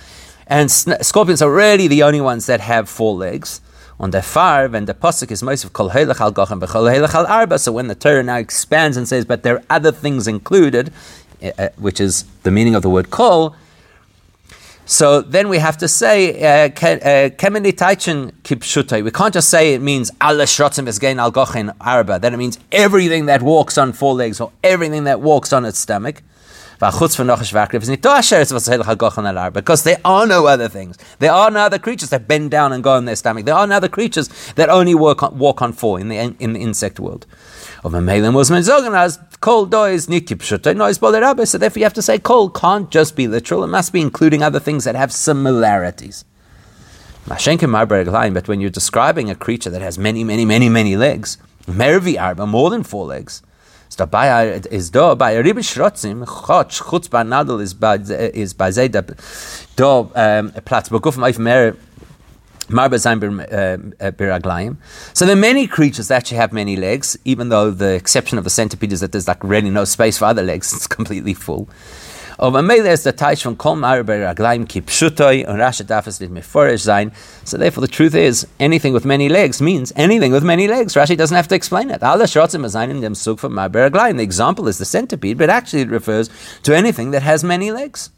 [0.46, 3.60] and sn- scorpions are really the only ones that have four legs.
[4.00, 7.56] On the far, and the pasuk is most of kol al gochem al arba.
[7.56, 10.92] So when the Torah now expands and says, but there are other things included,
[11.56, 13.54] uh, which is the meaning of the word kol,
[14.84, 19.04] so then we have to say uh, uh, kemeni taichin kipshutai.
[19.04, 21.30] We can't just say it means esgein al
[21.80, 22.18] arba.
[22.18, 25.78] Then it means everything that walks on four legs or everything that walks on its
[25.78, 26.22] stomach.
[26.80, 27.14] Because
[29.84, 30.98] there are no other things.
[31.20, 33.44] There are no other creatures that bend down and go on their stomach.
[33.44, 36.54] There are no other creatures that only walk on, walk on four in the in
[36.54, 37.24] the insect world.
[37.84, 40.98] Of a was as kol dois nikip noise
[41.50, 44.42] So therefore you have to say kol can't just be literal, it must be including
[44.42, 46.24] other things that have similarities.
[47.26, 52.46] But when you're describing a creature that has many, many, many, many legs, mervi arba,
[52.46, 53.42] more than four legs,
[53.90, 58.88] is do by a ribish rotzim chotch chutz ba nadel is by is by zay
[58.88, 59.02] da
[59.76, 61.76] do um, platz beguf auf mer
[62.72, 64.70] Uh, uh,
[65.12, 68.44] so there are many creatures that actually have many legs, even though the exception of
[68.44, 71.68] the centipede is that there's like really no space for other legs, it's completely full.
[72.38, 72.72] So therefore,
[77.82, 80.94] the truth is, anything with many legs means anything with many legs.
[80.94, 82.00] Rashi doesn't have to explain it.
[82.00, 86.30] The example is the centipede, but actually it refers
[86.62, 88.10] to anything that has many legs.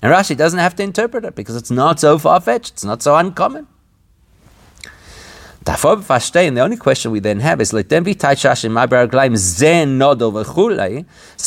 [0.00, 2.74] And Rashi doesn't have to interpret it because it's not so far fetched.
[2.74, 3.66] It's not so uncommon.
[5.66, 7.80] The only question we then have is So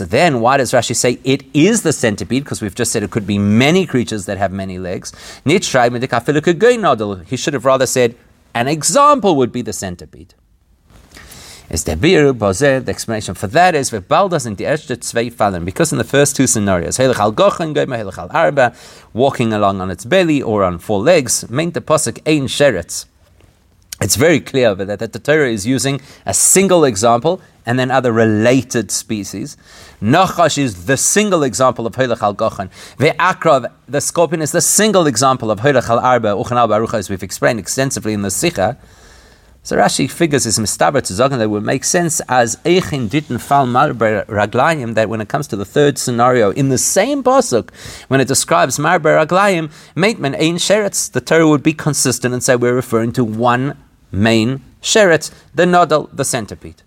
[0.06, 2.44] then, why does Rashi say it is the centipede?
[2.44, 5.14] Because we've just said it could be many creatures that have many legs.
[5.46, 8.16] He should have rather said
[8.54, 10.34] an example would be the centipede.
[11.70, 15.94] Is der Bir the explanation for that is Baldas in the erste zwei Fallen, because
[15.94, 18.74] in the first two scenarios, Helech al Gochen, Helech al Arba,
[19.14, 23.06] walking along on its belly or on four legs, meant the Pasuk Ein Sheretz
[24.02, 28.12] it's very clear that, that the Torah is using a single example and then other
[28.12, 29.58] related species.
[30.02, 32.72] Nachash is the single example of Hoylach al Gochan.
[32.98, 37.10] Ve'akrav, the scorpion, is the single example of Hoylach al Arba, Uchan al Baruch, as
[37.10, 38.78] we've explained extensively in the Sikha.
[39.62, 43.68] So Rashi figures this mistaber to Zogan that would make sense as Eichin didn't fall
[43.68, 47.70] Marber Raglayim, that when it comes to the third scenario, in the same Pasuk,
[48.08, 52.56] when it describes Marber Raglayim, Mateman Ein Sheretz, the Torah would be consistent and say
[52.56, 53.78] we're referring to one
[54.12, 56.84] main sheret, the nodal, the centipede.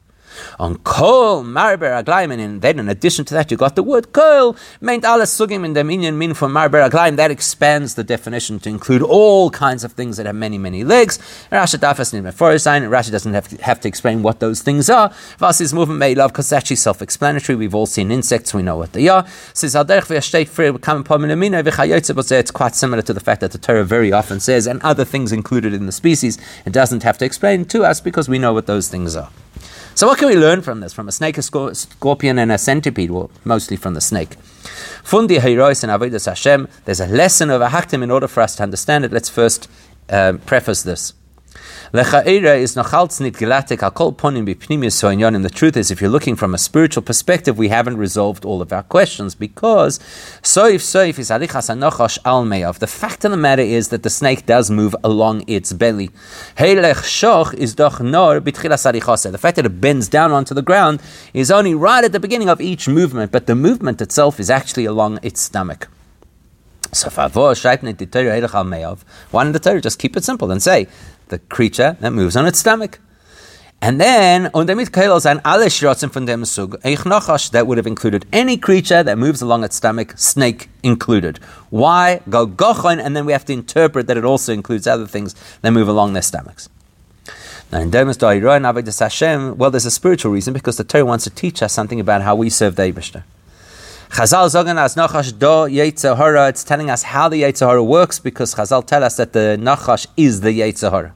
[0.58, 4.56] On kol marber aglaim, and then in addition to that, you got the word kol
[4.80, 7.16] meant ala sugim in the minyan min for marber aglaim.
[7.16, 11.18] That expands the definition to include all kinds of things that have many, many legs.
[11.50, 12.82] Rashi dafas sign.
[12.84, 15.10] Rashi doesn't have to, have to explain what those things are.
[15.38, 17.56] Vasi's movement made love because it's actually self-explanatory.
[17.56, 19.26] We've all seen insects, we know what they are.
[19.52, 25.04] Says it's quite similar to the fact that the Torah very often says, and other
[25.04, 26.38] things included in the species.
[26.64, 29.30] It doesn't have to explain to us because we know what those things are.
[29.94, 30.92] So, what can we learn from this?
[30.92, 33.10] From a snake, a scorpion, and a centipede?
[33.10, 34.36] Well, mostly from the snake.
[35.02, 36.68] Fundi Heirois and Avodas Hashem.
[36.84, 39.12] There's a lesson of a haktim in order for us to understand it.
[39.12, 39.68] Let's first
[40.08, 41.12] uh, preface this.
[41.92, 45.42] Lechaera is nachaltz nit gelatik akol ponim b'pnimius soinyonim.
[45.42, 48.72] The truth is, if you're looking from a spiritual perspective, we haven't resolved all of
[48.72, 49.98] our questions because
[50.40, 52.78] soif soif is alichas anochosh al meyav.
[52.78, 56.08] The fact of the matter is that the snake does move along its belly.
[56.56, 59.30] Heilech shoch is doch nor b'tchilas alichase.
[59.30, 61.02] The fact that it bends down onto the ground
[61.34, 64.86] is only right at the beginning of each movement, but the movement itself is actually
[64.86, 65.88] along its stomach.
[66.94, 70.88] So, why didn't the Torah just keep it simple and say
[71.32, 73.00] the creature that moves on its stomach.
[73.80, 79.42] And then, Ali Shriotsim from Demusug, eichnachosh, that would have included any creature that moves
[79.42, 81.38] along its stomach, snake included.
[81.70, 82.20] Why?
[82.28, 85.72] Go gochon, and then we have to interpret that it also includes other things that
[85.72, 86.68] move along their stomachs.
[87.72, 91.72] Now, in Hashem, well, there's a spiritual reason because the Torah wants to teach us
[91.72, 93.24] something about how we serve the Eibishter.
[94.10, 96.50] Chazal zogan as nachash do Yetzirah.
[96.50, 100.42] It's telling us how the Yetzirah works because Chazal tell us that the nachash is
[100.42, 101.12] the Yetzirah.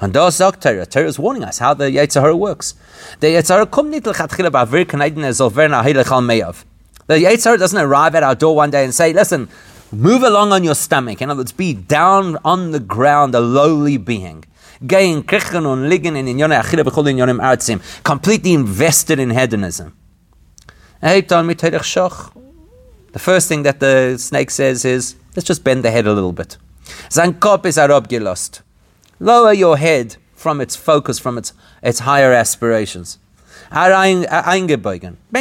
[0.00, 2.74] And those Torah, uh, Torah is warning us how the Yetzirah works.
[3.20, 6.64] The Yetzirah kum ba'avir k'naydin ezolverna ha'ilechal meyav.
[7.06, 9.48] The doesn't arrive at our door one day and say, listen,
[9.90, 11.20] move along on your stomach.
[11.20, 14.44] In other words, be down on the ground, a lowly being.
[18.04, 19.96] Completely invested in hedonism.
[21.00, 21.22] The
[23.18, 26.56] first thing that the snake says is, let's just bend the head a little bit.
[27.08, 28.62] Zankop is arob gelost.
[29.22, 33.18] Lower your head from its focus, from its, its higher aspirations.
[33.70, 34.26] Bend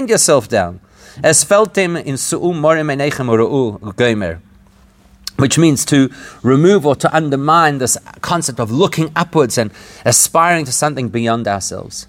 [0.08, 0.80] yourself down.
[1.24, 4.40] Es feltim in su'u morim enechem
[5.38, 6.12] which means to
[6.44, 9.72] remove or to undermine this concept of looking upwards and
[10.06, 12.06] aspiring to something beyond ourselves.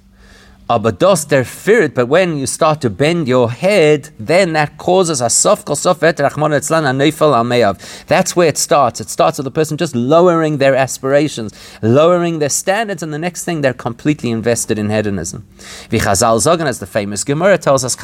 [0.69, 5.21] Aber das der Firit, but when you start to bend your head, then that causes
[5.21, 9.01] a sof kol sof etzlan neifel al That's where it starts.
[9.01, 13.45] It starts with the person just lowering their aspirations, lowering their standards, and the next
[13.45, 15.47] thing they're completely invested in hedonism.
[15.91, 17.97] Vichazal zogan, as the famous Gemara tells us,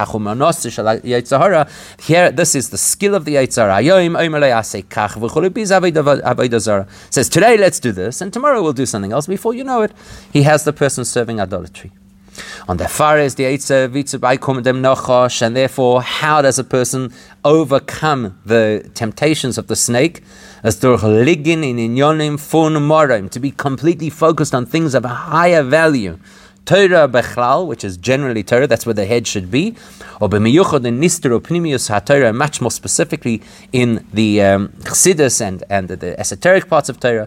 [2.07, 3.83] here, this is the skill of the Yetzirah.
[7.11, 9.27] Says, today let's do this, and tomorrow we'll do something else.
[9.27, 9.93] Before you know it,
[10.33, 11.93] he has the person serving idolatry.
[12.69, 17.13] On the far is the Vitzubai dem Nochosh, and therefore, how does a person
[17.45, 20.23] overcome the temptations of the snake?
[20.63, 25.09] As durch Ligin in Inyonim Fun Morim, to be completely focused on things of a
[25.09, 26.19] higher value.
[26.69, 29.75] Torah Bechlal, which is generally Torah, that's where the head should be,
[30.21, 33.41] or B'miyuchad in Nister Pnimius HaTorah, much more specifically
[33.73, 37.27] in the um, Chassidus and, and the esoteric parts of Torah,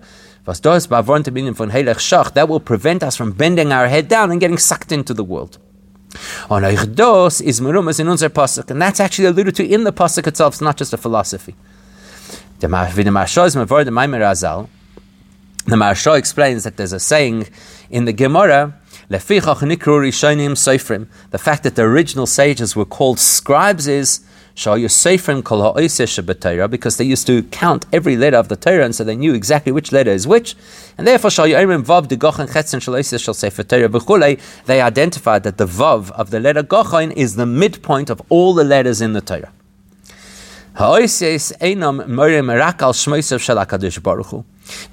[2.34, 5.60] that will prevent us from bending our head down and getting sucked into the world.
[6.50, 6.64] On
[6.94, 10.56] dos is merumas in unser pasuk, and that's actually alluded to in the pasuk itself.
[10.56, 11.56] It's not just a philosophy.
[12.60, 12.68] The
[15.76, 17.48] Maharsha explains that there's a saying
[17.90, 18.80] in the Gemara,
[19.10, 19.46] the fact
[21.64, 24.22] that the original sages were called scribes is
[26.68, 29.72] because they used to count every letter of the Torah, and so they knew exactly
[29.72, 30.56] which letter is which.
[30.98, 31.32] And therefore,
[34.66, 38.64] they identified that the vav of the letter Gochen is the midpoint of all the
[38.64, 39.52] letters in the Torah.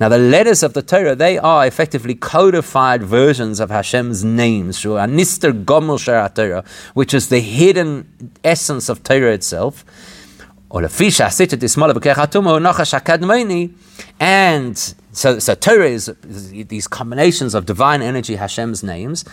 [0.01, 7.15] Now, the letters of the Torah, they are effectively codified versions of Hashem's names, which
[7.15, 9.85] is the hidden essence of Torah itself.
[14.21, 19.25] And so, so Torah is these combinations of divine energy, Hashem's names,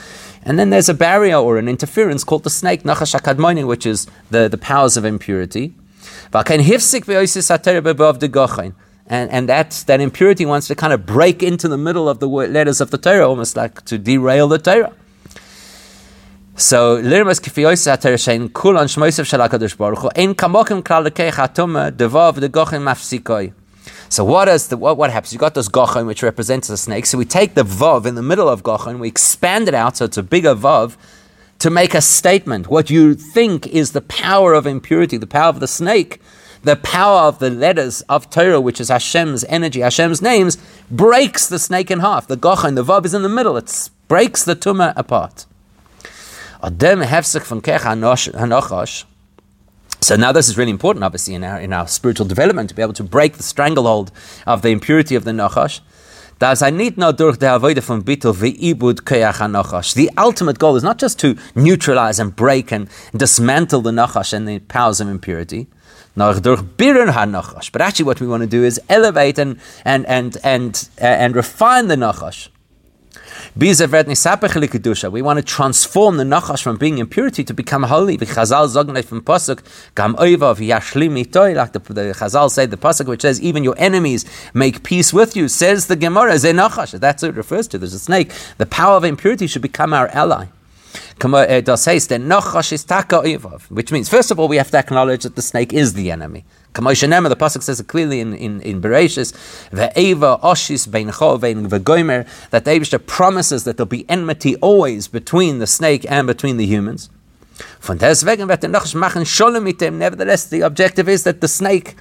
[0.43, 4.47] and then there's a barrier or an interference called the snake, Nachash which is the,
[4.47, 5.75] the powers of impurity.
[9.07, 12.27] And, and that, that impurity wants to kind of break into the middle of the
[12.27, 14.93] letters of the Torah, almost like to derail the Torah.
[16.57, 17.39] So, lirmas
[20.35, 20.81] kamokim
[22.83, 23.53] mafsikoi.
[24.09, 25.33] So what is the what, what happens?
[25.33, 27.05] You got this gochin which represents the snake.
[27.05, 30.05] So we take the vav in the middle of gochin, we expand it out so
[30.05, 30.95] it's a bigger vav
[31.59, 32.67] to make a statement.
[32.67, 36.21] What you think is the power of impurity, the power of the snake,
[36.65, 40.57] the power of the letters of Torah, which is Hashem's energy, Hashem's names,
[40.89, 42.27] breaks the snake in half.
[42.27, 43.55] The Gocha and the Vav is in the middle.
[43.55, 45.45] It breaks the Tumah apart.
[50.01, 52.81] So now this is really important, obviously, in our, in our spiritual development, to be
[52.81, 54.11] able to break the stranglehold
[54.47, 55.81] of the impurity of the Nachash.
[56.37, 56.47] The
[60.17, 64.59] ultimate goal is not just to neutralize and break and dismantle the Nachash and the
[64.59, 65.67] powers of impurity,
[66.17, 71.35] but actually, what we want to do is elevate and and and and uh, and
[71.35, 72.49] refine the nachash.
[73.57, 78.17] We want to transform the nachash from being impurity to become holy.
[78.17, 78.45] Like the, the
[82.17, 85.95] Chazal say, the pasuk which says, "Even your enemies make peace with you." Says the
[85.95, 86.37] Gemara.
[86.37, 87.77] That's what it refers to.
[87.77, 88.31] There's a snake.
[88.57, 90.47] The power of impurity should become our ally.
[91.23, 91.61] Uh,
[93.69, 96.45] which means, first of all, we have to acknowledge that the snake is the enemy.
[96.73, 99.33] The pasuk says it clearly in in, in Bereshis,
[99.71, 105.67] "Ve'eva oshis beincho ve'gomer," that the Eibushter promises that there'll be enmity always between the
[105.67, 107.09] snake and between the humans.
[107.79, 108.23] Nevertheless,
[110.45, 111.95] the objective is that the snake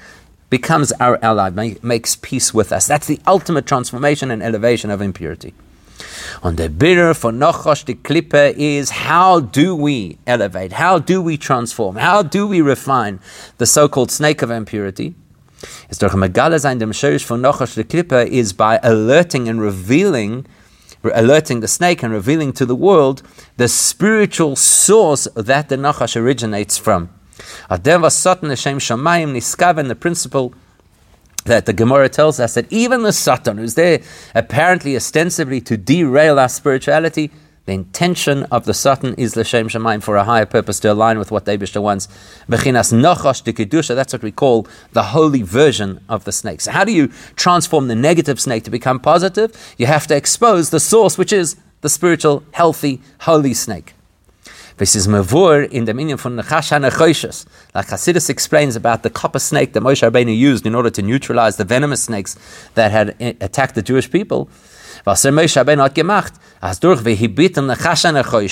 [0.50, 2.86] becomes our ally, makes peace with us.
[2.86, 5.54] That's the ultimate transformation and elevation of impurity.
[6.42, 11.36] On the bitter for Nochosh the Klippe is how do we elevate, how do we
[11.36, 13.20] transform, how do we refine
[13.58, 15.14] the so called snake of impurity?
[15.88, 20.46] Is durch Megala sein dem Sherish for Nochosh the Klippe is by alerting and revealing
[21.12, 23.22] alerting the snake and revealing to the world
[23.56, 27.10] the spiritual source that the Nachash originates from.
[27.70, 30.54] Adem was Satan Hashem Shamayim Niskaven, the principle
[31.44, 34.00] that the Gemara tells us that even the Satan, who's there
[34.34, 37.30] apparently ostensibly to derail our spirituality,
[37.66, 41.30] the intention of the Satan is l'shem shemaim for a higher purpose to align with
[41.30, 42.08] what Abishta wants.
[42.46, 43.94] Bechinas nochosh de.
[43.94, 46.60] That's what we call the holy version of the snake.
[46.60, 49.74] So, how do you transform the negative snake to become positive?
[49.78, 53.94] You have to expose the source, which is the spiritual, healthy, holy snake.
[54.76, 57.46] This is mavur in the meaning from Nechashan Nechoishes.
[57.76, 61.58] Like Hasidus explains about the copper snake that Moshe Rabbeinu used in order to neutralize
[61.58, 62.36] the venomous snakes
[62.74, 64.48] that had attacked the Jewish people.
[65.06, 65.56] Was Moshe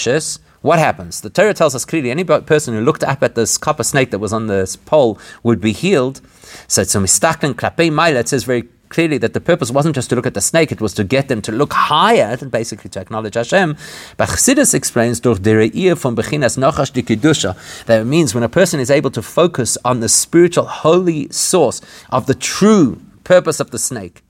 [0.07, 1.21] as what happens?
[1.23, 4.21] The Torah tells us clearly any person who looked up at this copper snake that
[4.21, 6.21] was on this pole would be healed.
[6.69, 6.83] So.
[6.83, 8.63] It says very
[8.93, 11.29] clearly that the purpose wasn't just to look at the snake, it was to get
[11.29, 13.77] them to look higher and basically to acknowledge Hashem.
[14.19, 18.79] But Chassidus explains durch der from Bechinas Nochash Kedusha that it means when a person
[18.79, 21.81] is able to focus on the spiritual holy source
[22.11, 24.23] of the true purpose of the snake.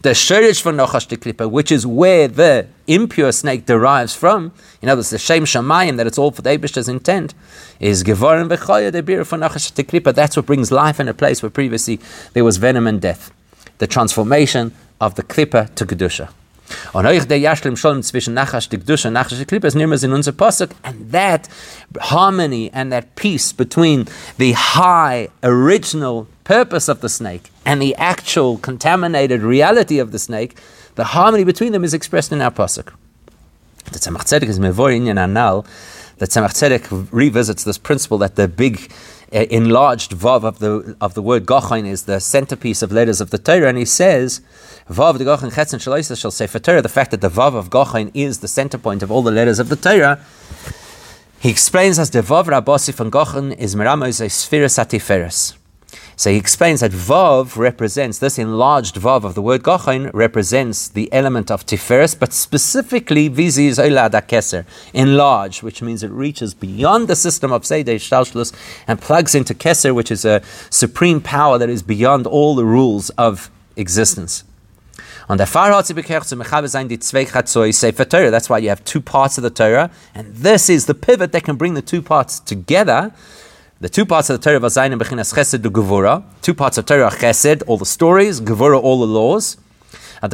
[0.00, 5.00] The Sherish for Nochash Klipa, which is where the impure snake derives from, in other
[5.00, 7.34] words, the Shem Shamayim, that it's all for the Abish's intent,
[7.78, 10.14] is Gevorim Bechoya, the beer for Nochash Klipa.
[10.14, 12.00] That's what brings life in a place where previously
[12.32, 13.30] there was venom and death
[13.78, 16.28] the transformation of the Klippa to Kedusha.
[16.92, 20.02] Und euch der Yashlim Shalom zwischen Nachash the Kedusha und Nachash the Klippa ist nimmers
[20.02, 21.48] in unser Pasuk, and that
[22.00, 24.06] harmony and that peace between
[24.38, 30.56] the high original purpose of the snake and the actual contaminated reality of the snake,
[30.94, 32.92] the harmony between them is expressed in our Pasuk.
[33.92, 35.64] The Tzemach Tzedek is mevor in Anal.
[36.18, 38.90] The Tzemach Tzedek revisits this principle that the big
[39.32, 43.38] enlarged vav of the of the word gochain is the centerpiece of letters of the
[43.38, 44.40] Torah, and he says
[44.88, 46.82] vav the gochain chetzen shaloisa shall say for Torah.
[46.82, 49.58] The fact that the vav of gochain is the center point of all the letters
[49.58, 50.20] of the Torah.
[51.40, 55.56] He explains as the vav rabasi from gochain is meramos a sefiras Tiferes.
[56.18, 61.12] So he explains that Vav represents, this enlarged Vav of the word Gochain represents the
[61.12, 64.64] element of Tiferes, but specifically Vizi is Keser,
[64.94, 68.54] enlarged, which means it reaches beyond the system of Seidei Shalshlus
[68.88, 70.40] and plugs into Keser, which is a
[70.70, 74.42] supreme power that is beyond all the rules of existence.
[75.28, 75.70] On the far
[77.32, 77.46] hat
[78.08, 78.30] Torah.
[78.30, 81.44] That's why you have two parts of the Torah, and this is the pivot that
[81.44, 83.12] can bring the two parts together
[83.78, 84.64] the two parts of the Torah and
[84.98, 86.24] Bechinas Chesed to Gevura.
[86.40, 89.58] Two parts of Torah Chesed, all the stories, Gevura, all the laws.
[90.22, 90.32] It's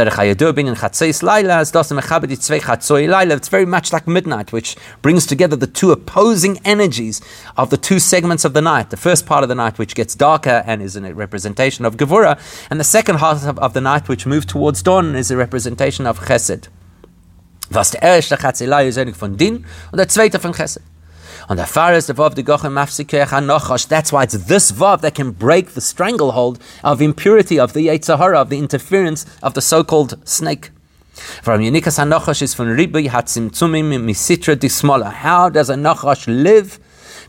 [3.49, 7.20] very much like midnight, which brings together the two opposing energies
[7.57, 8.90] of the two segments of the night.
[8.90, 12.38] The first part of the night, which gets darker and is a representation of Gevura,
[12.70, 16.20] and the second half of the night, which moves towards dawn, is a representation of
[16.20, 16.68] Chesed.
[17.72, 20.78] Was von Din von Chesed.
[21.48, 25.70] On the farthest of the Gochem Mafsikech That's why it's this Vav that can break
[25.70, 30.70] the stranglehold of impurity of the Yetzirah, of the interference of the so-called snake.
[31.42, 35.10] From Yenikas Hanochash is from Ribi Hatzimtzumim Misitra Dismola.
[35.10, 36.78] How does a Nochash live?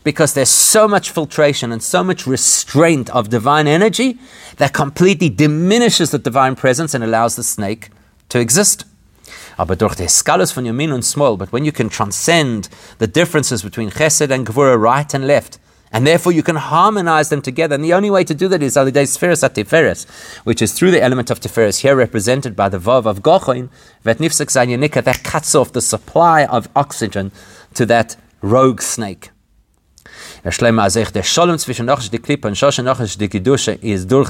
[0.02, 4.18] Because there's so much filtration and so much restraint of divine energy
[4.56, 7.90] that completely diminishes the divine presence and allows the snake
[8.30, 8.84] to exist.
[9.56, 13.90] Aber durch die Skalas von Yamin Small, but when you can transcend the differences between
[13.90, 15.58] Chesed and Gvura, right and left,
[15.92, 17.76] and therefore you can harmonize them together.
[17.76, 19.54] And the only way to do that is Alidei Sferes at
[20.44, 23.68] which is through the element of Tiferes, here represented by the Vav of Gochoin,
[24.02, 27.30] Vet Nifsek that cuts off the supply of oxygen
[27.74, 29.30] to that rogue snake.
[30.44, 32.10] Er Azech der zwischen durch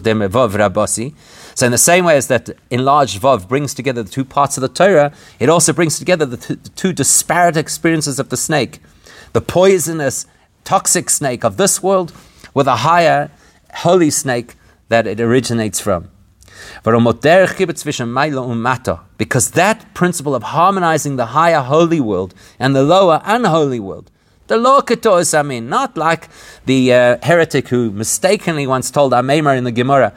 [0.00, 1.12] dem Vav.
[1.56, 4.62] So in the same way as that enlarged Vav brings together the two parts of
[4.62, 5.10] the Torah,
[5.40, 8.80] it also brings together the the two disparate experiences of the snake.
[9.32, 10.26] The poisonous,
[10.62, 12.12] toxic snake of this world
[12.54, 13.32] with a higher,
[13.82, 14.54] holy snake
[14.90, 16.10] that it originates from.
[19.18, 24.12] Because that principle of harmonizing the higher holy world and the lower unholy world
[24.46, 26.28] the ketos, I mean, not like
[26.66, 30.12] the uh, heretic who mistakenly once told Amemar in the Gemara,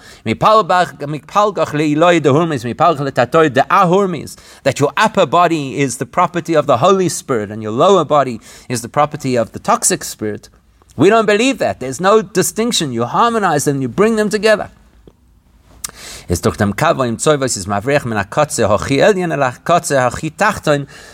[4.64, 8.42] that your upper body is the property of the Holy Spirit and your lower body
[8.68, 10.50] is the property of the toxic spirit.
[10.98, 11.80] We don't believe that.
[11.80, 12.92] There's no distinction.
[12.92, 14.72] You harmonize them, you bring them together
[16.28, 18.26] is dem Kavo im is mavrech min el.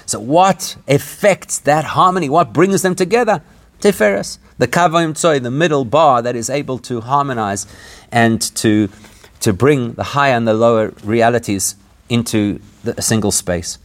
[0.06, 2.30] So what affects that harmony?
[2.30, 3.42] What brings them together?
[3.80, 4.40] Tiferes.
[4.58, 7.68] The Kavo im Tzoi, the middle bar that is able to harmonize
[8.12, 8.90] and to,
[9.42, 11.76] to bring the higher and the lower realities
[12.10, 13.78] into the, a single space.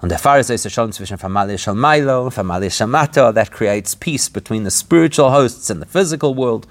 [0.00, 4.70] Und der Pharisee ist schon zwischen Familie Shalmailo Familie Shamato, that creates peace between the
[4.70, 6.66] spiritual hosts and the physical world.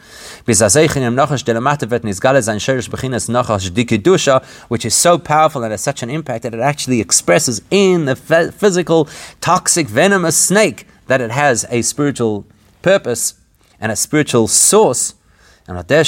[3.04, 7.00] Bechinas Nochash Dikidusha, which is so powerful and has such an impact that it actually
[7.00, 9.08] expresses in the physical,
[9.42, 12.46] toxic, venomous snake that it has a spiritual
[12.82, 13.36] purpose
[13.80, 15.16] and a spiritual source
[15.66, 16.06] And that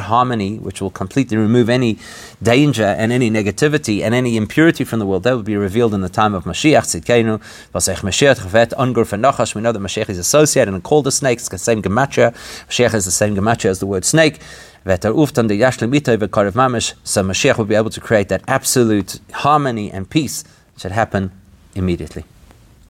[0.00, 1.98] harmony, which will completely remove any
[2.42, 6.00] danger and any negativity and any impurity from the world, that will be revealed in
[6.00, 7.38] the time of Mashiach Tzidkenu.
[9.54, 11.38] We know that Mashiach is associated and called a snake.
[11.38, 12.32] It's the same gematria.
[12.68, 14.40] Mashiach is the same gematria as the word snake.
[14.84, 14.92] So
[17.22, 21.30] Mashiach will be able to create that absolute harmony and peace that should happen
[21.76, 22.24] immediately.